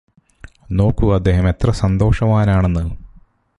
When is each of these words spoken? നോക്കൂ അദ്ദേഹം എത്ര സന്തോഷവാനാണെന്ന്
നോക്കൂ 0.71 1.13
അദ്ദേഹം 1.13 1.47
എത്ര 1.47 1.71
സന്തോഷവാനാണെന്ന് 1.71 2.83